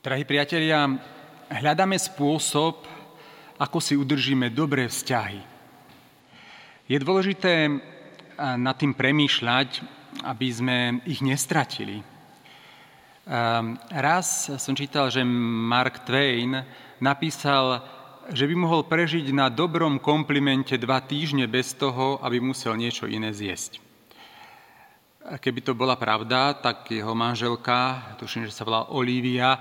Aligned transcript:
Drahí 0.00 0.24
priatelia, 0.24 0.88
hľadáme 1.52 1.92
spôsob, 2.00 2.88
ako 3.60 3.78
si 3.84 4.00
udržíme 4.00 4.48
dobré 4.48 4.88
vzťahy. 4.88 5.44
Je 6.88 6.96
dôležité 6.96 7.68
nad 8.40 8.80
tým 8.80 8.96
premýšľať, 8.96 9.84
aby 10.24 10.48
sme 10.48 10.76
ich 11.04 11.20
nestratili. 11.20 12.00
Raz 13.92 14.48
som 14.56 14.72
čítal, 14.72 15.12
že 15.12 15.20
Mark 15.20 16.08
Twain 16.08 16.64
napísal, 16.96 17.84
že 18.32 18.48
by 18.48 18.56
mohol 18.56 18.88
prežiť 18.88 19.28
na 19.36 19.52
dobrom 19.52 20.00
komplimente 20.00 20.80
dva 20.80 21.04
týždne 21.04 21.44
bez 21.44 21.76
toho, 21.76 22.16
aby 22.24 22.40
musel 22.40 22.72
niečo 22.72 23.04
iné 23.04 23.36
zjesť. 23.36 23.84
Keby 25.44 25.60
to 25.60 25.76
bola 25.76 26.00
pravda, 26.00 26.56
tak 26.56 26.88
jeho 26.88 27.12
manželka, 27.12 28.16
tuším, 28.16 28.48
že 28.48 28.56
sa 28.56 28.64
volá 28.64 28.88
Olivia, 28.96 29.60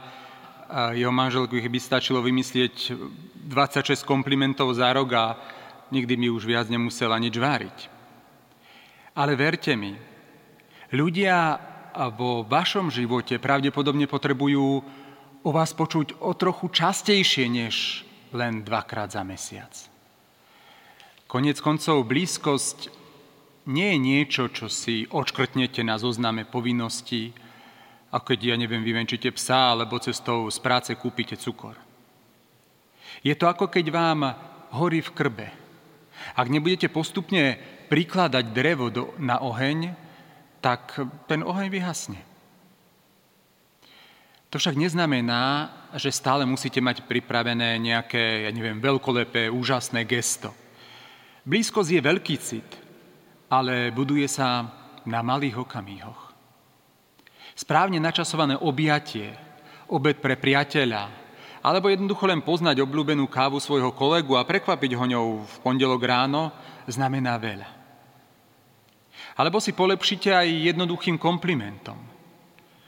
jeho 0.70 1.09
manželku 1.09 1.57
ich 1.57 1.66
by 1.66 1.80
stačilo 1.81 2.21
vymyslieť 2.21 2.94
26 3.49 4.05
komplimentov 4.05 4.70
za 4.77 4.94
rok 4.94 5.09
a 5.17 5.25
nikdy 5.89 6.13
mi 6.13 6.27
už 6.30 6.45
viac 6.45 6.70
nemusela 6.70 7.17
nič 7.17 7.34
váriť. 7.34 7.77
Ale 9.17 9.34
verte 9.34 9.73
mi, 9.73 9.97
ľudia 10.94 11.58
vo 12.13 12.45
vašom 12.45 12.94
živote 12.94 13.41
pravdepodobne 13.41 14.05
potrebujú 14.05 14.67
o 15.41 15.49
vás 15.49 15.73
počuť 15.73 16.21
o 16.21 16.31
trochu 16.38 16.70
častejšie 16.70 17.45
než 17.49 18.05
len 18.31 18.61
dvakrát 18.61 19.09
za 19.09 19.25
mesiac. 19.25 19.73
Konec 21.25 21.58
koncov 21.61 22.05
blízkosť 22.05 22.89
nie 23.70 23.94
je 23.94 23.99
niečo, 24.02 24.44
čo 24.49 24.66
si 24.70 25.05
odškrtnete 25.09 25.81
na 25.86 26.02
zozname 26.02 26.45
povinností, 26.45 27.33
ako 28.09 28.26
keď, 28.34 28.40
ja 28.54 28.55
neviem, 28.58 28.81
vyvenčíte 28.81 29.30
psa, 29.34 29.77
alebo 29.77 30.02
cestou 30.02 30.50
z 30.50 30.58
práce 30.58 30.91
kúpite 30.98 31.38
cukor. 31.38 31.77
Je 33.22 33.34
to 33.38 33.45
ako 33.45 33.70
keď 33.70 33.86
vám 33.94 34.20
horí 34.73 35.02
v 35.02 35.14
krbe. 35.14 35.47
Ak 36.36 36.52
nebudete 36.52 36.89
postupne 36.89 37.58
prikladať 37.89 38.45
drevo 38.53 38.89
do, 38.94 39.14
na 39.17 39.42
oheň, 39.42 39.94
tak 40.61 41.00
ten 41.25 41.42
oheň 41.42 41.67
vyhasne. 41.72 42.20
To 44.50 44.58
však 44.58 44.81
neznamená, 44.81 45.70
že 45.94 46.09
stále 46.09 46.42
musíte 46.42 46.81
mať 46.81 47.05
pripravené 47.05 47.78
nejaké, 47.78 48.50
ja 48.50 48.52
neviem, 48.53 48.81
veľkolepé, 48.81 49.45
úžasné 49.53 50.09
gesto. 50.09 50.50
Blízkosť 51.45 51.89
je 51.94 52.02
veľký 52.02 52.36
cit, 52.42 52.70
ale 53.50 53.94
buduje 53.94 54.26
sa 54.26 54.66
na 55.05 55.22
malých 55.22 55.61
okamihoch. 55.61 56.28
Správne 57.59 57.99
načasované 57.99 58.55
objatie, 58.55 59.35
obed 59.91 60.23
pre 60.23 60.39
priateľa, 60.39 61.11
alebo 61.59 61.91
jednoducho 61.91 62.23
len 62.23 62.39
poznať 62.39 62.79
obľúbenú 62.79 63.27
kávu 63.27 63.59
svojho 63.59 63.91
kolegu 63.91 64.39
a 64.39 64.47
prekvapiť 64.47 64.95
ho 64.95 65.03
ňou 65.03 65.27
v 65.43 65.55
pondelok 65.59 65.99
ráno, 66.07 66.55
znamená 66.87 67.35
veľa. 67.35 67.67
Alebo 69.35 69.59
si 69.59 69.75
polepšite 69.75 70.31
aj 70.31 70.71
jednoduchým 70.71 71.19
komplimentom. 71.19 71.99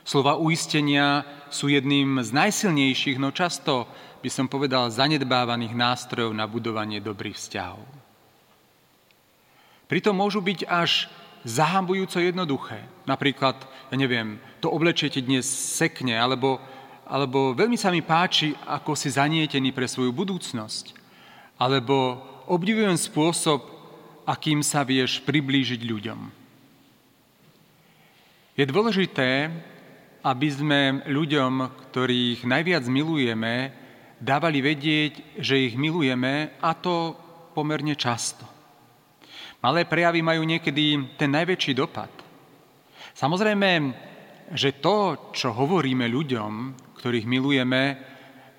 Slova 0.08 0.40
uistenia 0.40 1.28
sú 1.52 1.68
jedným 1.68 2.24
z 2.24 2.32
najsilnejších, 2.32 3.20
no 3.20 3.36
často 3.36 3.92
by 4.24 4.30
som 4.32 4.48
povedal 4.48 4.88
zanedbávaných 4.88 5.76
nástrojov 5.76 6.32
na 6.32 6.48
budovanie 6.48 7.04
dobrých 7.04 7.36
vzťahov. 7.36 7.84
Pritom 9.92 10.16
môžu 10.16 10.40
byť 10.40 10.64
až 10.72 11.12
zahambujúco 11.46 12.22
jednoduché. 12.22 12.86
Napríklad, 13.10 13.58
ja 13.90 13.96
neviem, 13.98 14.38
to 14.62 14.70
oblečiete 14.70 15.22
dnes 15.22 15.46
sekne, 15.50 16.14
alebo, 16.14 16.62
alebo 17.06 17.58
veľmi 17.58 17.78
sa 17.78 17.90
mi 17.90 18.06
páči, 18.06 18.54
ako 18.66 18.94
si 18.94 19.10
zanietený 19.10 19.74
pre 19.74 19.90
svoju 19.90 20.14
budúcnosť. 20.14 20.94
Alebo 21.58 22.22
obdivujem 22.50 22.98
spôsob, 22.98 23.66
akým 24.26 24.62
sa 24.62 24.86
vieš 24.86 25.22
priblížiť 25.26 25.82
ľuďom. 25.82 26.20
Je 28.58 28.66
dôležité, 28.70 29.50
aby 30.22 30.48
sme 30.54 31.02
ľuďom, 31.10 31.54
ktorých 31.90 32.46
najviac 32.46 32.86
milujeme, 32.86 33.74
dávali 34.22 34.62
vedieť, 34.62 35.42
že 35.42 35.58
ich 35.58 35.74
milujeme 35.74 36.54
a 36.62 36.78
to 36.78 37.18
pomerne 37.58 37.98
často. 37.98 38.46
Malé 39.62 39.86
prejavy 39.86 40.26
majú 40.26 40.42
niekedy 40.42 41.14
ten 41.22 41.30
najväčší 41.30 41.78
dopad. 41.78 42.10
Samozrejme, 43.14 43.94
že 44.58 44.82
to, 44.82 45.30
čo 45.38 45.54
hovoríme 45.54 46.10
ľuďom, 46.10 46.52
ktorých 46.98 47.30
milujeme, 47.30 47.82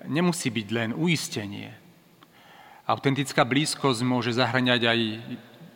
nemusí 0.07 0.47
byť 0.47 0.67
len 0.71 0.89
uistenie. 0.95 1.75
Autentická 2.87 3.43
blízkosť 3.43 3.99
môže 4.07 4.31
zahraňať 4.31 4.81
aj 4.87 4.99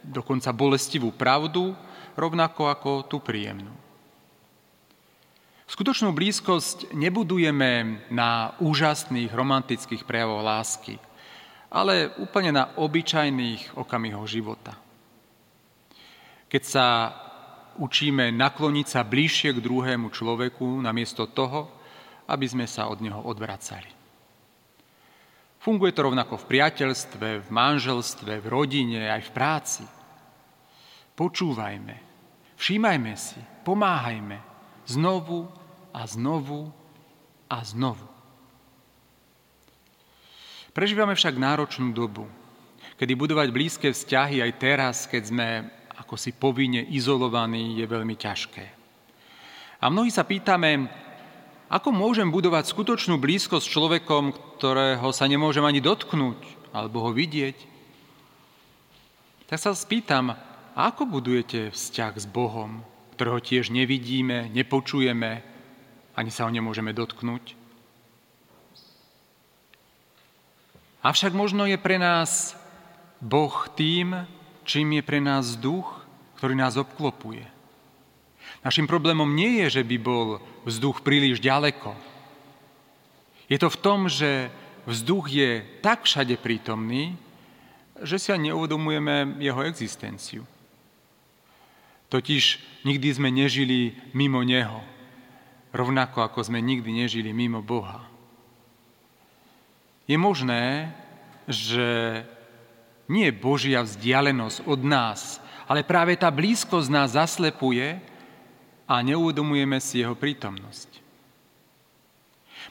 dokonca 0.07 0.55
bolestivú 0.55 1.11
pravdu, 1.11 1.75
rovnako 2.15 2.71
ako 2.71 2.91
tú 3.11 3.19
príjemnú. 3.19 3.75
Skutočnú 5.67 6.15
blízkosť 6.15 6.95
nebudujeme 6.95 7.99
na 8.07 8.55
úžasných 8.63 9.35
romantických 9.35 10.07
prejavoch 10.07 10.39
lásky, 10.39 10.95
ale 11.67 12.15
úplne 12.15 12.55
na 12.55 12.71
obyčajných 12.79 13.75
okamihoch 13.75 14.23
života 14.23 14.86
keď 16.47 16.63
sa 16.63 16.87
učíme 17.77 18.33
nakloniť 18.33 18.87
sa 18.87 19.01
bližšie 19.05 19.55
k 19.55 19.63
druhému 19.63 20.09
človeku, 20.09 20.81
namiesto 20.81 21.29
toho, 21.29 21.69
aby 22.27 22.45
sme 22.47 22.65
sa 22.67 22.89
od 22.91 22.99
neho 22.99 23.21
odvracali. 23.23 23.87
Funguje 25.61 25.91
to 25.91 26.07
rovnako 26.07 26.39
v 26.39 26.49
priateľstve, 26.57 27.27
v 27.43 27.49
manželstve, 27.51 28.39
v 28.39 28.47
rodine, 28.47 29.11
aj 29.11 29.21
v 29.27 29.33
práci. 29.35 29.85
Počúvajme, 31.17 31.95
všímajme 32.55 33.13
si, 33.17 33.41
pomáhajme 33.65 34.37
znovu 34.87 35.49
a 35.91 36.01
znovu 36.07 36.71
a 37.49 37.57
znovu. 37.65 38.07
Prežívame 40.71 41.17
však 41.17 41.41
náročnú 41.41 41.89
dobu, 41.89 42.29
kedy 43.01 43.17
budovať 43.17 43.49
blízke 43.49 43.89
vzťahy 43.89 44.45
aj 44.45 44.51
teraz, 44.61 44.95
keď 45.09 45.23
sme 45.25 45.47
ako 45.97 46.13
si 46.15 46.33
povinne 46.33 46.81
izolovaný, 46.81 47.77
je 47.77 47.85
veľmi 47.89 48.15
ťažké. 48.15 48.65
A 49.81 49.85
mnohí 49.89 50.09
sa 50.09 50.25
pýtame, 50.25 50.89
ako 51.67 51.91
môžem 51.91 52.31
budovať 52.31 52.71
skutočnú 52.71 53.19
blízkosť 53.19 53.65
s 53.65 53.73
človekom, 53.73 54.23
ktorého 54.57 55.09
sa 55.11 55.27
nemôžem 55.27 55.65
ani 55.65 55.83
dotknúť 55.83 56.39
alebo 56.71 57.03
ho 57.03 57.11
vidieť? 57.11 57.57
Tak 59.51 59.59
sa 59.59 59.75
spýtam, 59.75 60.35
ako 60.77 61.07
budujete 61.09 61.73
vzťah 61.75 62.13
s 62.15 62.25
Bohom, 62.29 62.83
ktorého 63.17 63.41
tiež 63.41 63.73
nevidíme, 63.73 64.47
nepočujeme, 64.53 65.43
ani 66.17 66.31
sa 66.31 66.47
ho 66.47 66.51
nemôžeme 66.51 66.93
dotknúť? 66.93 67.57
Avšak 71.05 71.31
možno 71.31 71.63
je 71.69 71.79
pre 71.79 71.95
nás 72.01 72.57
Boh 73.23 73.53
tým, 73.73 74.27
čím 74.67 74.99
je 74.99 75.03
pre 75.07 75.23
nás 75.23 75.55
vzduch, 75.55 76.03
ktorý 76.35 76.53
nás 76.59 76.75
obklopuje. 76.75 77.47
Našim 78.61 78.83
problémom 78.83 79.31
nie 79.31 79.63
je, 79.63 79.79
že 79.79 79.83
by 79.87 79.97
bol 79.97 80.43
vzduch 80.67 80.99
príliš 81.01 81.39
ďaleko. 81.39 81.95
Je 83.47 83.55
to 83.55 83.71
v 83.71 83.79
tom, 83.79 84.11
že 84.11 84.51
vzduch 84.83 85.31
je 85.31 85.63
tak 85.79 86.03
všade 86.03 86.35
prítomný, 86.43 87.15
že 88.03 88.19
si 88.19 88.29
ani 88.29 88.51
neuvedomujeme 88.51 89.39
jeho 89.39 89.63
existenciu. 89.63 90.43
Totiž 92.11 92.43
nikdy 92.83 93.07
sme 93.11 93.31
nežili 93.31 93.95
mimo 94.11 94.43
Neho, 94.43 94.83
rovnako 95.71 96.27
ako 96.27 96.39
sme 96.43 96.59
nikdy 96.59 97.03
nežili 97.03 97.31
mimo 97.31 97.63
Boha. 97.63 98.03
Je 100.07 100.15
možné, 100.15 100.95
že 101.47 102.23
nie 103.07 103.31
Božia 103.31 103.83
vzdialenosť 103.83 104.67
od 104.67 104.79
nás, 104.83 105.39
ale 105.67 105.83
práve 105.83 106.15
tá 106.15 106.31
blízkosť 106.31 106.87
nás 106.91 107.15
zaslepuje 107.15 107.99
a 108.87 109.03
neuvedomujeme 109.03 109.79
si 109.83 109.99
jeho 109.99 110.15
prítomnosť. 110.15 111.03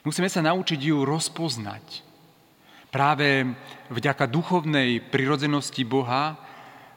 Musíme 0.05 0.29
sa 0.29 0.45
naučiť 0.45 0.81
ju 0.81 1.05
rozpoznať. 1.05 2.05
Práve 2.89 3.53
vďaka 3.93 4.25
duchovnej 4.25 5.05
prirodzenosti 5.13 5.85
Boha, 5.85 6.39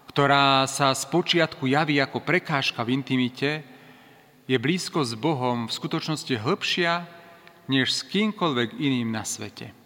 ktorá 0.07 0.63
sa 0.69 0.95
z 0.95 1.03
počiatku 1.11 1.67
javí 1.67 1.99
ako 1.99 2.23
prekážka 2.23 2.85
v 2.85 2.95
intimite, 2.95 3.65
je 4.49 4.57
blízkosť 4.57 5.13
s 5.13 5.19
Bohom 5.19 5.67
v 5.67 5.75
skutočnosti 5.75 6.33
hĺbšia 6.33 7.05
než 7.69 7.93
s 7.93 8.01
kýmkoľvek 8.07 8.81
iným 8.81 9.13
na 9.13 9.21
svete. 9.21 9.78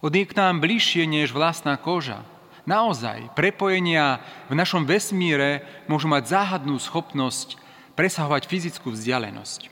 Od 0.00 0.16
k 0.16 0.32
nám 0.32 0.64
bližšie 0.64 1.04
než 1.04 1.36
vlastná 1.36 1.76
koža. 1.76 2.24
Naozaj, 2.64 3.36
prepojenia 3.36 4.24
v 4.48 4.56
našom 4.56 4.88
vesmíre 4.88 5.60
môžu 5.88 6.08
mať 6.08 6.32
záhadnú 6.32 6.80
schopnosť 6.80 7.60
presahovať 7.92 8.48
fyzickú 8.48 8.96
vzdialenosť. 8.96 9.68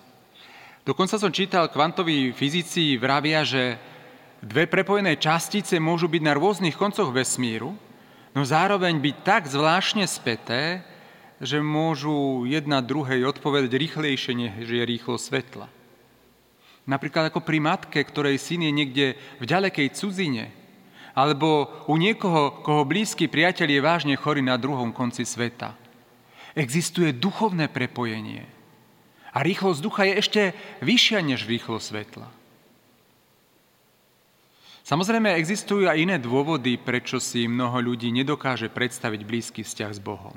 Dokonca 0.85 1.17
som 1.17 1.33
čítal, 1.33 1.73
kvantoví 1.73 2.33
fyzici 2.37 3.01
vravia, 3.01 3.41
že 3.45 3.81
dve 4.45 4.69
prepojené 4.69 5.17
častice 5.17 5.81
môžu 5.81 6.13
byť 6.13 6.23
na 6.25 6.37
rôznych 6.37 6.77
koncoch 6.77 7.09
vesmíru, 7.09 7.73
no 8.37 8.41
zároveň 8.45 9.01
byť 9.01 9.17
tak 9.25 9.49
zvláštne 9.49 10.05
späté, 10.05 10.85
že 11.41 11.63
môžu 11.65 12.45
jedna 12.45 12.85
druhej 12.85 13.25
odpovedať 13.25 13.73
rýchlejšie, 13.81 14.33
než 14.37 14.69
je 14.69 14.85
rýchlo 14.85 15.17
svetla. 15.17 15.73
Napríklad 16.89 17.29
ako 17.29 17.45
pri 17.45 17.61
matke, 17.61 18.01
ktorej 18.01 18.41
syn 18.41 18.65
je 18.65 18.73
niekde 18.73 19.07
v 19.39 19.45
ďalekej 19.45 19.93
cudzine, 19.93 20.49
alebo 21.13 21.69
u 21.85 22.01
niekoho, 22.01 22.65
koho 22.65 22.89
blízky 22.89 23.29
priateľ 23.29 23.69
je 23.69 23.81
vážne 23.85 24.15
chorý 24.17 24.41
na 24.41 24.57
druhom 24.57 24.97
konci 24.97 25.29
sveta. 25.29 25.77
Existuje 26.57 27.13
duchovné 27.13 27.69
prepojenie– 27.69 28.49
a 29.39 29.45
rýchlosť 29.45 29.81
ducha 29.85 30.03
je 30.09 30.15
ešte 30.19 30.43
vyššia 30.83 31.21
než 31.23 31.45
rýchlosť 31.45 31.87
svetla. 31.87 32.29
Samozrejme, 34.83 35.37
existujú 35.37 35.85
aj 35.85 36.01
iné 36.01 36.17
dôvody, 36.17 36.81
prečo 36.81 37.21
si 37.21 37.45
mnoho 37.45 37.77
ľudí 37.93 38.09
nedokáže 38.09 38.73
predstaviť 38.73 39.21
blízky 39.23 39.61
vzťah 39.61 39.93
s 39.95 40.01
Bohom. 40.01 40.35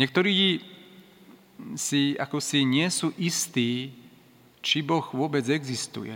Niektorí 0.00 0.64
si 1.76 2.16
ako 2.16 2.40
si 2.40 2.64
nie 2.64 2.88
sú 2.88 3.12
istí, 3.20 3.92
či 4.62 4.82
Boh 4.82 5.04
vôbec 5.14 5.44
existuje. 5.48 6.14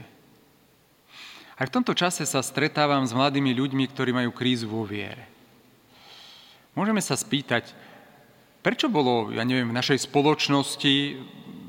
Aj 1.57 1.65
v 1.69 1.75
tomto 1.75 1.95
čase 1.95 2.27
sa 2.27 2.43
stretávam 2.43 3.07
s 3.07 3.15
mladými 3.15 3.55
ľuďmi, 3.55 3.85
ktorí 3.91 4.11
majú 4.11 4.35
krízu 4.35 4.67
vo 4.67 4.83
viere. 4.83 5.31
Môžeme 6.75 7.05
sa 7.05 7.15
spýtať, 7.15 7.71
Prečo 8.63 8.87
bolo, 8.87 9.35
ja 9.35 9.43
neviem, 9.43 9.75
v 9.75 9.79
našej 9.83 10.07
spoločnosti, 10.07 10.95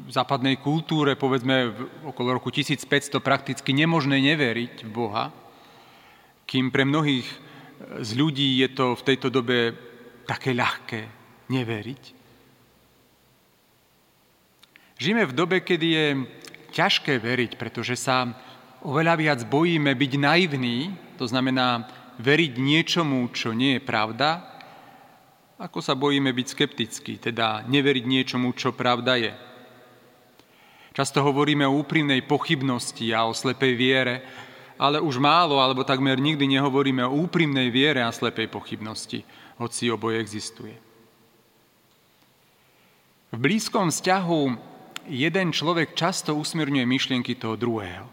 v 0.05 0.11
západnej 0.13 0.61
kultúre, 0.61 1.17
povedzme 1.17 1.73
v 1.73 1.79
okolo 2.05 2.37
roku 2.37 2.53
1500 2.53 3.17
prakticky 3.17 3.73
nemožné 3.73 4.21
neveriť 4.21 4.85
v 4.85 4.91
Boha, 4.93 5.33
kým 6.45 6.69
pre 6.69 6.85
mnohých 6.85 7.25
z 7.97 8.09
ľudí 8.13 8.61
je 8.61 8.69
to 8.77 8.93
v 8.93 9.05
tejto 9.09 9.33
dobe 9.33 9.73
také 10.29 10.53
ľahké 10.53 11.01
neveriť? 11.49 12.03
Žijeme 15.01 15.25
v 15.25 15.33
dobe, 15.33 15.65
kedy 15.65 15.87
je 15.89 16.05
ťažké 16.73 17.21
veriť, 17.21 17.55
pretože 17.61 17.93
sa 17.93 18.33
oveľa 18.81 19.15
viac 19.15 19.39
bojíme 19.45 19.93
byť 19.93 20.13
naivní, 20.17 20.91
to 21.21 21.29
znamená 21.29 21.85
veriť 22.17 22.53
niečomu, 22.57 23.29
čo 23.31 23.53
nie 23.53 23.77
je 23.77 23.81
pravda, 23.85 24.43
ako 25.61 25.79
sa 25.79 25.93
bojíme 25.93 26.33
byť 26.33 26.47
skeptickí, 26.49 27.13
teda 27.21 27.63
neveriť 27.69 28.05
niečomu, 28.09 28.51
čo 28.57 28.75
pravda 28.75 29.15
je. 29.15 29.33
Často 30.93 31.25
hovoríme 31.25 31.65
o 31.65 31.79
úprimnej 31.79 32.21
pochybnosti 32.25 33.15
a 33.15 33.25
o 33.25 33.33
slepej 33.33 33.73
viere, 33.73 34.15
ale 34.77 35.01
už 35.01 35.17
málo 35.17 35.57
alebo 35.61 35.85
takmer 35.85 36.17
nikdy 36.17 36.45
nehovoríme 36.57 37.01
o 37.05 37.17
úprimnej 37.23 37.69
viere 37.69 38.01
a 38.03 38.13
slepej 38.13 38.49
pochybnosti, 38.49 39.25
hoci 39.57 39.89
oboje 39.89 40.19
existuje. 40.21 40.75
V 43.33 43.37
blízkom 43.41 43.89
vzťahu 43.89 44.72
jeden 45.07 45.51
človek 45.51 45.95
často 45.97 46.35
usmerňuje 46.35 46.85
myšlienky 46.87 47.35
toho 47.35 47.59
druhého. 47.59 48.07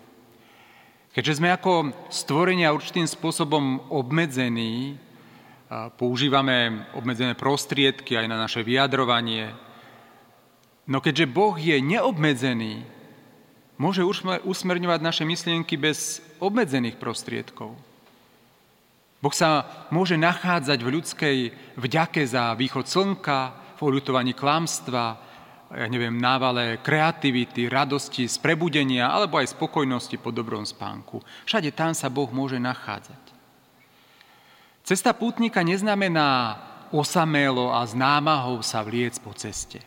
Keďže 1.11 1.43
sme 1.43 1.51
ako 1.51 1.91
stvorenia 2.07 2.71
určitým 2.71 3.07
spôsobom 3.07 3.91
obmedzení, 3.91 4.95
používame 5.99 6.87
obmedzené 6.95 7.35
prostriedky 7.35 8.15
aj 8.15 8.27
na 8.31 8.39
naše 8.39 8.63
vyjadrovanie. 8.63 9.51
No 10.87 11.03
keďže 11.03 11.31
Boh 11.31 11.55
je 11.59 11.79
neobmedzený, 11.83 12.83
môže 13.79 14.03
usmerňovať 14.47 15.01
naše 15.03 15.23
myšlienky 15.27 15.79
bez 15.79 16.23
obmedzených 16.43 16.99
prostriedkov. 16.99 17.75
Boh 19.21 19.35
sa 19.35 19.67
môže 19.93 20.17
nachádzať 20.17 20.79
v 20.81 20.93
ľudskej 20.97 21.37
vďake 21.77 22.23
za 22.25 22.55
východ 22.55 22.87
slnka, 22.87 23.55
v 23.77 23.81
oľutovaní 23.83 24.33
klamstva, 24.33 25.30
ja 25.71 25.87
neviem, 25.87 26.19
návale 26.19 26.83
kreativity, 26.83 27.71
radosti, 27.71 28.27
z 28.27 28.37
prebudenia 28.43 29.07
alebo 29.07 29.39
aj 29.39 29.55
spokojnosti 29.55 30.19
po 30.19 30.35
dobrom 30.35 30.67
spánku. 30.67 31.23
Všade 31.47 31.71
tam 31.71 31.95
sa 31.95 32.11
Boh 32.11 32.27
môže 32.35 32.59
nachádzať. 32.59 33.23
Cesta 34.83 35.15
pútnika 35.15 35.63
neznamená 35.63 36.59
osamelo 36.91 37.71
a 37.71 37.87
s 37.87 37.95
sa 38.67 38.83
vliec 38.83 39.15
po 39.23 39.31
ceste. 39.31 39.79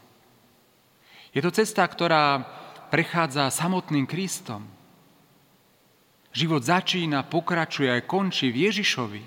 Je 1.35 1.43
to 1.43 1.51
cesta, 1.51 1.83
ktorá 1.83 2.45
prechádza 2.87 3.51
samotným 3.51 4.07
Kristom. 4.07 4.63
Život 6.31 6.63
začína, 6.63 7.27
pokračuje 7.27 7.91
a 7.91 7.99
končí 7.99 8.49
v 8.49 8.71
Ježišovi. 8.71 9.23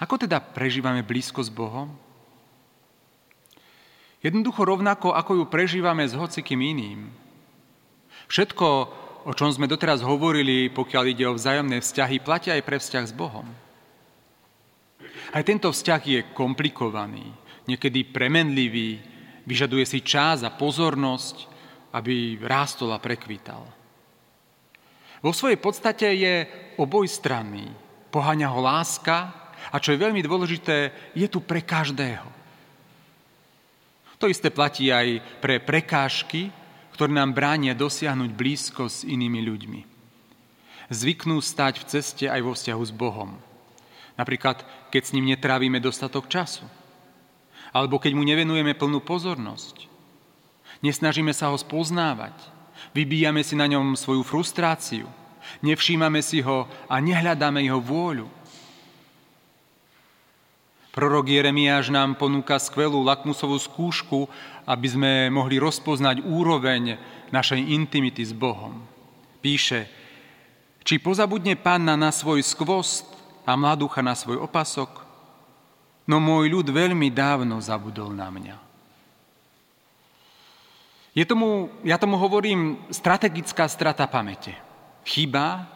Ako 0.00 0.18
teda 0.18 0.40
prežívame 0.40 1.04
blízko 1.04 1.44
s 1.44 1.52
Bohom? 1.52 1.94
Jednoducho 4.22 4.62
rovnako, 4.62 5.18
ako 5.18 5.42
ju 5.42 5.44
prežívame 5.50 6.06
s 6.06 6.14
hocikým 6.14 6.62
iným. 6.62 7.10
Všetko, 8.30 8.66
o 9.26 9.32
čom 9.34 9.50
sme 9.50 9.66
doteraz 9.66 9.98
hovorili, 9.98 10.70
pokiaľ 10.70 11.04
ide 11.10 11.26
o 11.26 11.34
vzájomné 11.34 11.82
vzťahy, 11.82 12.22
platia 12.22 12.54
aj 12.54 12.62
pre 12.62 12.78
vzťah 12.78 13.04
s 13.10 13.14
Bohom. 13.14 13.44
Aj 15.34 15.42
tento 15.42 15.74
vzťah 15.74 16.02
je 16.06 16.20
komplikovaný, 16.38 17.34
niekedy 17.66 18.06
premenlivý, 18.14 19.02
vyžaduje 19.42 19.82
si 19.82 19.98
čas 20.06 20.46
a 20.46 20.54
pozornosť, 20.54 21.50
aby 21.90 22.38
rástol 22.38 22.94
a 22.94 23.02
prekvítal. 23.02 23.66
Vo 25.18 25.34
svojej 25.34 25.58
podstate 25.58 26.06
je 26.14 26.34
obojstranný. 26.78 27.70
Poháňa 28.14 28.48
ho 28.54 28.60
láska 28.62 29.34
a 29.70 29.78
čo 29.82 29.94
je 29.94 30.02
veľmi 30.02 30.22
dôležité, 30.22 30.94
je 31.14 31.26
tu 31.26 31.42
pre 31.42 31.62
každého. 31.62 32.41
To 34.22 34.30
isté 34.30 34.54
platí 34.54 34.94
aj 34.94 35.18
pre 35.42 35.58
prekážky, 35.58 36.54
ktoré 36.94 37.10
nám 37.10 37.34
bránia 37.34 37.74
dosiahnuť 37.74 38.30
blízko 38.30 38.86
s 38.86 39.02
inými 39.02 39.42
ľuďmi. 39.42 39.80
Zvyknú 40.94 41.42
stať 41.42 41.82
v 41.82 41.88
ceste 41.90 42.24
aj 42.30 42.38
vo 42.46 42.54
vzťahu 42.54 42.82
s 42.86 42.94
Bohom. 42.94 43.34
Napríklad, 44.14 44.62
keď 44.94 45.02
s 45.02 45.12
ním 45.18 45.26
netrávime 45.26 45.82
dostatok 45.82 46.30
času. 46.30 46.62
Alebo 47.74 47.98
keď 47.98 48.14
mu 48.14 48.22
nevenujeme 48.22 48.78
plnú 48.78 49.02
pozornosť. 49.02 49.90
Nesnažíme 50.86 51.34
sa 51.34 51.50
ho 51.50 51.58
spoznávať. 51.58 52.38
Vybíjame 52.94 53.42
si 53.42 53.58
na 53.58 53.66
ňom 53.66 53.98
svoju 53.98 54.22
frustráciu. 54.22 55.10
Nevšímame 55.66 56.22
si 56.22 56.46
ho 56.46 56.70
a 56.86 56.94
nehľadáme 57.02 57.58
jeho 57.58 57.82
vôľu. 57.82 58.30
Prorok 60.92 61.32
Jeremiáš 61.32 61.88
nám 61.88 62.20
ponúka 62.20 62.60
skvelú 62.60 63.00
lakmusovú 63.00 63.56
skúšku, 63.56 64.28
aby 64.68 64.86
sme 64.92 65.12
mohli 65.32 65.56
rozpoznať 65.56 66.20
úroveň 66.20 67.00
našej 67.32 67.64
intimity 67.64 68.20
s 68.20 68.36
Bohom. 68.36 68.84
Píše, 69.40 69.88
či 70.84 71.00
pozabudne 71.00 71.56
panna 71.56 71.96
na 71.96 72.12
svoj 72.12 72.44
skvost 72.44 73.08
a 73.48 73.56
mladúcha 73.56 74.04
na 74.04 74.12
svoj 74.12 74.44
opasok, 74.44 75.00
no 76.04 76.20
môj 76.20 76.52
ľud 76.52 76.68
veľmi 76.68 77.08
dávno 77.08 77.56
zabudol 77.64 78.12
na 78.12 78.28
mňa. 78.28 78.56
Je 81.16 81.24
tomu, 81.24 81.72
ja 81.88 81.96
tomu 81.96 82.20
hovorím 82.20 82.84
strategická 82.92 83.64
strata 83.64 84.04
pamäte. 84.04 84.52
Chyba, 85.08 85.68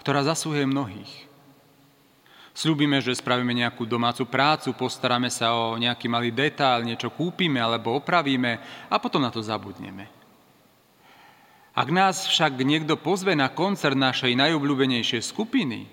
ktorá 0.00 0.24
zasúhuje 0.24 0.64
mnohých. 0.64 1.31
Sľubíme, 2.52 3.00
že 3.00 3.16
spravíme 3.16 3.56
nejakú 3.56 3.88
domácu 3.88 4.28
prácu, 4.28 4.76
postaráme 4.76 5.32
sa 5.32 5.56
o 5.56 5.80
nejaký 5.80 6.04
malý 6.04 6.28
detail, 6.28 6.84
niečo 6.84 7.08
kúpime 7.08 7.56
alebo 7.56 7.96
opravíme 7.96 8.60
a 8.92 8.96
potom 9.00 9.24
na 9.24 9.32
to 9.32 9.40
zabudneme. 9.40 10.04
Ak 11.72 11.88
nás 11.88 12.28
však 12.28 12.60
niekto 12.60 13.00
pozve 13.00 13.32
na 13.32 13.48
koncert 13.48 13.96
našej 13.96 14.36
najobľúbenejšej 14.36 15.24
skupiny, 15.24 15.88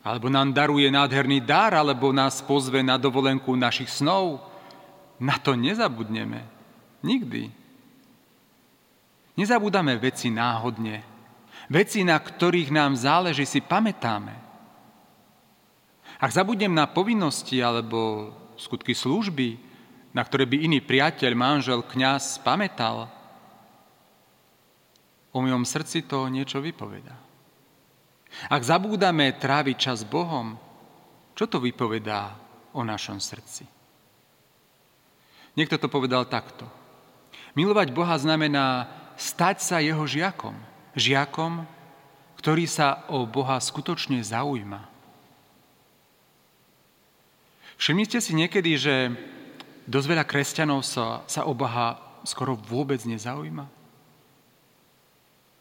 alebo 0.00 0.32
nám 0.32 0.56
daruje 0.56 0.88
nádherný 0.88 1.44
dar, 1.44 1.76
alebo 1.76 2.08
nás 2.14 2.40
pozve 2.40 2.80
na 2.80 2.96
dovolenku 2.96 3.52
našich 3.52 3.92
snov, 3.92 4.40
na 5.20 5.36
to 5.36 5.52
nezabudneme. 5.52 6.40
Nikdy. 7.04 7.52
Nezabúdame 9.36 10.00
veci 10.00 10.32
náhodne. 10.32 11.04
Veci, 11.68 12.00
na 12.00 12.16
ktorých 12.16 12.72
nám 12.72 12.96
záleží, 12.96 13.44
si 13.44 13.60
pamätáme. 13.60 14.45
Ak 16.16 16.32
zabudnem 16.32 16.72
na 16.72 16.88
povinnosti 16.88 17.60
alebo 17.60 18.32
skutky 18.56 18.96
služby, 18.96 19.60
na 20.16 20.24
ktoré 20.24 20.48
by 20.48 20.64
iný 20.64 20.80
priateľ, 20.80 21.32
manžel, 21.36 21.84
kňaz 21.84 22.40
pamätal, 22.40 23.12
o 25.36 25.38
mojom 25.44 25.68
srdci 25.68 26.08
to 26.08 26.32
niečo 26.32 26.64
vypovedá. 26.64 27.12
Ak 28.48 28.64
zabúdame 28.64 29.36
tráviť 29.36 29.76
čas 29.76 30.00
Bohom, 30.08 30.56
čo 31.36 31.44
to 31.44 31.60
vypovedá 31.60 32.32
o 32.72 32.80
našom 32.80 33.20
srdci? 33.20 33.68
Niekto 35.56 35.76
to 35.76 35.92
povedal 35.92 36.24
takto. 36.24 36.64
Milovať 37.56 37.92
Boha 37.92 38.16
znamená 38.16 38.88
stať 39.20 39.60
sa 39.60 39.76
jeho 39.80 40.04
žiakom. 40.04 40.56
Žiakom, 40.96 41.64
ktorý 42.40 42.64
sa 42.64 43.04
o 43.12 43.24
Boha 43.28 43.60
skutočne 43.60 44.20
zaujíma. 44.20 44.95
Všimli 47.76 48.04
ste 48.08 48.24
si 48.24 48.32
niekedy, 48.32 48.72
že 48.80 49.12
dosť 49.84 50.06
veľa 50.08 50.24
kresťanov 50.24 50.80
sa, 50.80 51.22
sa 51.28 51.44
o 51.44 51.52
Boha 51.52 52.00
skoro 52.24 52.56
vôbec 52.56 52.98
nezaujíma? 53.04 53.68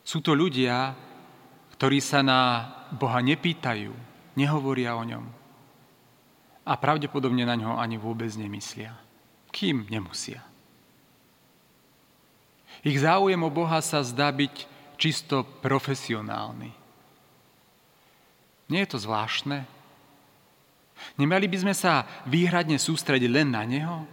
Sú 0.06 0.22
to 0.24 0.32
ľudia, 0.32 0.96
ktorí 1.76 2.00
sa 2.00 2.24
na 2.24 2.72
Boha 2.96 3.20
nepýtajú, 3.20 3.92
nehovoria 4.40 4.96
o 4.96 5.04
ňom 5.04 5.26
a 6.66 6.74
pravdepodobne 6.82 7.46
na 7.46 7.54
ňo 7.54 7.78
ani 7.78 8.02
vôbec 8.02 8.34
nemyslia, 8.34 8.98
kým 9.54 9.86
nemusia. 9.86 10.42
Ich 12.82 12.98
záujem 12.98 13.38
o 13.38 13.54
Boha 13.54 13.78
sa 13.86 14.02
zdá 14.02 14.34
byť 14.34 14.66
čisto 14.98 15.46
profesionálny. 15.62 16.74
Nie 18.66 18.80
je 18.86 18.90
to 18.90 19.00
zvláštne? 19.02 19.70
Nemali 21.16 21.48
by 21.48 21.58
sme 21.62 21.74
sa 21.76 22.04
výhradne 22.28 22.80
sústrediť 22.80 23.30
len 23.32 23.52
na 23.52 23.64
Neho? 23.64 24.08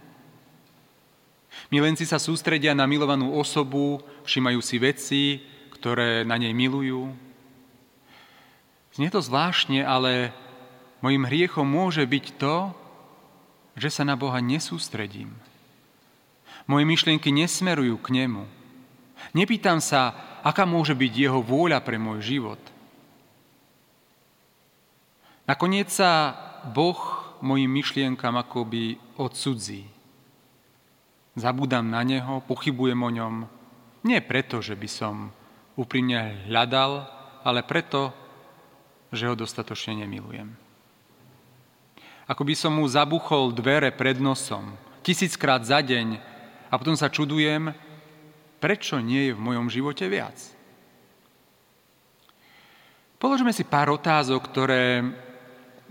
Milenci 1.69 2.05
sa 2.05 2.21
sústredia 2.21 2.73
na 2.73 2.85
milovanú 2.89 3.33
osobu, 3.33 4.01
všimajú 4.25 4.59
si 4.61 4.75
veci, 4.81 5.23
ktoré 5.73 6.25
na 6.25 6.37
nej 6.37 6.53
milujú. 6.53 7.13
Znie 8.93 9.09
to 9.09 9.21
zvláštne, 9.21 9.81
ale 9.81 10.33
mojim 11.01 11.25
hriechom 11.25 11.65
môže 11.65 12.05
byť 12.05 12.25
to, 12.37 12.71
že 13.73 13.89
sa 13.89 14.03
na 14.05 14.13
Boha 14.13 14.37
nesústredím. 14.37 15.33
Moje 16.69 16.85
myšlienky 16.85 17.33
nesmerujú 17.33 17.97
k 17.99 18.07
Nemu. 18.21 18.45
Nepýtam 19.33 19.81
sa, 19.81 20.13
aká 20.45 20.63
môže 20.69 20.93
byť 20.93 21.11
Jeho 21.11 21.41
vôľa 21.41 21.81
pre 21.81 21.97
môj 21.97 22.21
život. 22.21 22.61
Nakoniec 25.43 25.91
sa 25.91 26.37
Boh 26.71 26.99
mojim 27.43 27.67
myšlienkam 27.67 28.39
akoby 28.39 28.95
odsudzí. 29.19 29.83
Zabúdam 31.35 31.89
na 31.89 32.05
Neho, 32.05 32.45
pochybujem 32.45 32.99
o 33.03 33.09
ňom, 33.09 33.33
nie 34.05 34.19
preto, 34.21 34.61
že 34.63 34.77
by 34.77 34.87
som 34.87 35.15
úprimne 35.75 36.45
hľadal, 36.47 37.03
ale 37.43 37.65
preto, 37.65 38.13
že 39.11 39.27
ho 39.27 39.35
dostatočne 39.35 40.05
nemilujem. 40.05 40.53
Ako 42.23 42.47
by 42.47 42.55
som 42.55 42.79
mu 42.79 42.85
zabuchol 42.87 43.51
dvere 43.51 43.91
pred 43.91 44.21
nosom, 44.21 44.79
tisíckrát 45.03 45.59
za 45.67 45.83
deň 45.83 46.15
a 46.71 46.73
potom 46.79 46.95
sa 46.95 47.11
čudujem, 47.11 47.75
prečo 48.63 48.95
nie 49.03 49.27
je 49.27 49.35
v 49.35 49.43
mojom 49.43 49.67
živote 49.67 50.07
viac. 50.07 50.39
Položme 53.19 53.51
si 53.51 53.67
pár 53.67 53.91
otázok, 53.91 54.39
ktoré 54.51 55.03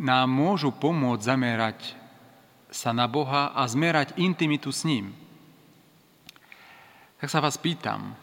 nám 0.03 0.27
môžu 0.27 0.75
pomôcť 0.75 1.23
zamerať 1.23 1.81
sa 2.75 2.91
na 2.91 3.07
Boha 3.07 3.55
a 3.55 3.63
zmerať 3.71 4.19
intimitu 4.19 4.75
s 4.75 4.83
ním. 4.83 5.15
Tak 7.23 7.31
sa 7.31 7.39
vás 7.39 7.55
pýtam, 7.55 8.19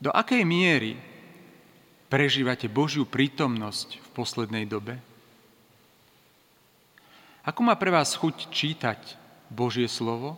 do 0.00 0.08
akej 0.08 0.40
miery 0.48 0.96
Prežívate 2.10 2.66
Božiu 2.66 3.06
prítomnosť 3.06 4.02
v 4.02 4.08
poslednej 4.10 4.66
dobe? 4.66 4.98
Ako 7.46 7.62
má 7.62 7.78
pre 7.78 7.94
vás 7.94 8.18
chuť 8.18 8.50
čítať 8.50 9.14
Božie 9.46 9.86
slovo? 9.86 10.34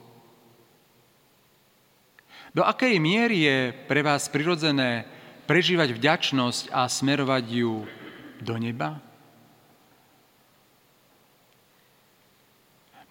Do 2.53 2.61
akej 2.61 3.01
miery 3.01 3.49
je 3.49 3.59
pre 3.89 4.05
vás 4.05 4.29
prirodzené 4.29 5.09
prežívať 5.49 5.97
vďačnosť 5.97 6.77
a 6.77 6.85
smerovať 6.93 7.45
ju 7.49 7.89
do 8.45 8.55
neba? 8.61 9.01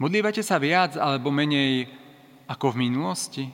Modlívate 0.01 0.41
sa 0.41 0.57
viac 0.57 0.97
alebo 0.97 1.29
menej 1.29 1.85
ako 2.49 2.73
v 2.73 2.89
minulosti? 2.89 3.45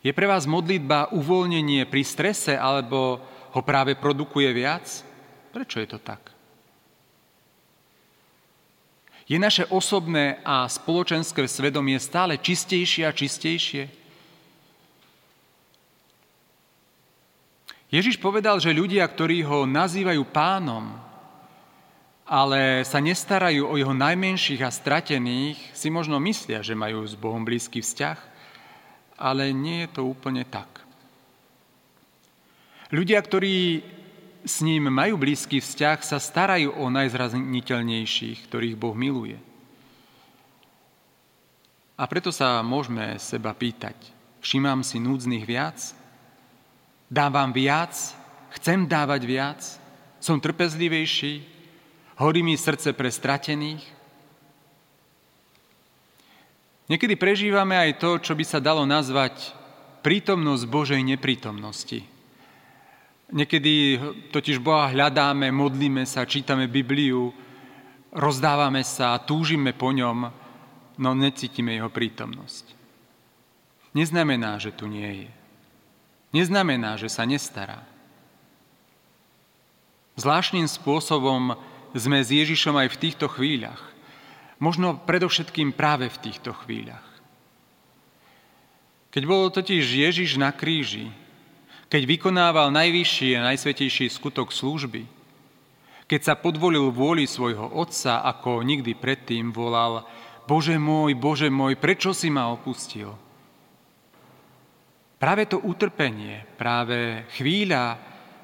Je 0.00 0.08
pre 0.16 0.24
vás 0.24 0.48
modlitba 0.48 1.12
uvoľnenie 1.12 1.84
pri 1.84 2.00
strese 2.00 2.56
alebo 2.56 3.20
ho 3.52 3.60
práve 3.60 4.00
produkuje 4.00 4.48
viac? 4.56 5.04
Prečo 5.52 5.76
je 5.84 5.88
to 5.92 6.00
tak? 6.00 6.32
Je 9.28 9.36
naše 9.36 9.68
osobné 9.68 10.40
a 10.40 10.64
spoločenské 10.64 11.44
svedomie 11.44 12.00
stále 12.00 12.40
čistejšie 12.40 13.04
a 13.04 13.12
čistejšie? 13.12 13.92
Ježiš 17.92 18.16
povedal, 18.16 18.56
že 18.56 18.72
ľudia, 18.72 19.04
ktorí 19.04 19.44
ho 19.44 19.68
nazývajú 19.68 20.22
pánom, 20.32 21.09
ale 22.30 22.86
sa 22.86 23.02
nestarajú 23.02 23.66
o 23.66 23.74
jeho 23.74 23.90
najmenších 23.90 24.62
a 24.62 24.70
stratených, 24.70 25.58
si 25.74 25.90
možno 25.90 26.22
myslia, 26.22 26.62
že 26.62 26.78
majú 26.78 27.02
s 27.02 27.18
Bohom 27.18 27.42
blízky 27.42 27.82
vzťah, 27.82 28.18
ale 29.18 29.50
nie 29.50 29.82
je 29.82 29.98
to 29.98 30.06
úplne 30.06 30.46
tak. 30.46 30.70
Ľudia, 32.94 33.18
ktorí 33.18 33.82
s 34.46 34.62
ním 34.62 34.94
majú 34.94 35.18
blízky 35.18 35.58
vzťah, 35.58 35.98
sa 36.06 36.22
starajú 36.22 36.70
o 36.78 36.86
najzraniteľnejších, 36.86 38.46
ktorých 38.46 38.78
Boh 38.78 38.94
miluje. 38.94 39.36
A 41.98 42.06
preto 42.06 42.30
sa 42.30 42.62
môžeme 42.62 43.18
seba 43.18 43.50
pýtať, 43.52 43.98
všímam 44.38 44.86
si 44.86 45.02
núdznych 45.02 45.44
viac? 45.44 45.82
Dávam 47.10 47.50
viac? 47.50 48.14
Chcem 48.54 48.86
dávať 48.86 49.26
viac? 49.26 49.60
Som 50.22 50.38
trpezlivejší? 50.38 51.59
Horí 52.20 52.44
mi 52.44 52.52
srdce 52.52 52.92
pre 52.92 53.08
stratených? 53.08 53.80
Niekedy 56.92 57.16
prežívame 57.16 57.80
aj 57.80 57.96
to, 57.96 58.20
čo 58.20 58.36
by 58.36 58.44
sa 58.44 58.60
dalo 58.60 58.84
nazvať 58.84 59.56
prítomnosť 60.04 60.64
Božej 60.68 61.00
neprítomnosti. 61.00 62.04
Niekedy 63.32 63.96
totiž 64.36 64.60
Boha 64.60 64.92
hľadáme, 64.92 65.48
modlíme 65.48 66.04
sa, 66.04 66.28
čítame 66.28 66.68
Bibliu, 66.68 67.32
rozdávame 68.12 68.84
sa, 68.84 69.16
túžime 69.16 69.72
po 69.72 69.88
ňom, 69.88 70.28
no 71.00 71.10
necítime 71.16 71.80
jeho 71.80 71.88
prítomnosť. 71.88 72.76
Neznamená, 73.96 74.60
že 74.60 74.76
tu 74.76 74.92
nie 74.92 75.24
je. 75.24 75.30
Neznamená, 76.36 77.00
že 77.00 77.08
sa 77.08 77.24
nestará. 77.24 77.80
Zvláštnym 80.20 80.68
spôsobom 80.68 81.56
sme 81.94 82.22
s 82.22 82.30
Ježišom 82.30 82.76
aj 82.76 82.88
v 82.94 83.00
týchto 83.00 83.26
chvíľach. 83.26 83.82
Možno 84.60 85.00
predovšetkým 85.00 85.72
práve 85.72 86.12
v 86.12 86.20
týchto 86.30 86.52
chvíľach. 86.52 87.06
Keď 89.10 89.22
bol 89.26 89.50
totiž 89.50 89.82
Ježiš 89.82 90.38
na 90.38 90.54
kríži, 90.54 91.10
keď 91.90 92.02
vykonával 92.06 92.70
najvyšší 92.70 93.34
a 93.34 93.46
najsvetejší 93.50 94.06
skutok 94.06 94.54
služby, 94.54 95.02
keď 96.06 96.20
sa 96.22 96.34
podvolil 96.38 96.94
vôli 96.94 97.26
svojho 97.26 97.70
otca, 97.74 98.22
ako 98.22 98.62
nikdy 98.62 98.94
predtým 98.94 99.50
volal 99.50 100.06
Bože 100.46 100.74
môj, 100.78 101.14
Bože 101.14 101.46
môj, 101.46 101.78
prečo 101.78 102.14
si 102.14 102.30
ma 102.30 102.50
opustil? 102.50 103.14
Práve 105.18 105.46
to 105.46 105.62
utrpenie, 105.62 106.42
práve 106.58 107.26
chvíľa, 107.38 107.98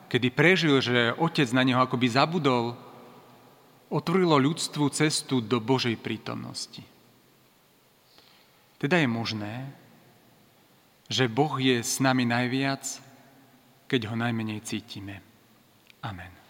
kedy 0.06 0.28
prežil, 0.30 0.78
že 0.78 1.14
otec 1.18 1.48
na 1.50 1.66
neho 1.66 1.82
akoby 1.82 2.06
zabudol, 2.06 2.78
otvorilo 3.90 4.38
ľudstvu 4.38 4.86
cestu 4.90 5.42
do 5.42 5.62
Božej 5.62 5.98
prítomnosti. 6.00 6.82
Teda 8.76 9.00
je 9.00 9.08
možné, 9.08 9.54
že 11.06 11.30
Boh 11.30 11.54
je 11.56 11.80
s 11.80 12.02
nami 12.02 12.26
najviac, 12.26 12.82
keď 13.86 14.10
ho 14.10 14.14
najmenej 14.18 14.60
cítime. 14.66 15.22
Amen. 16.02 16.45